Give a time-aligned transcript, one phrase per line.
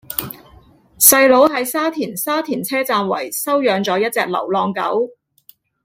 [0.97, 5.11] 細佬喺沙田沙田車站圍收養左一隻流浪狗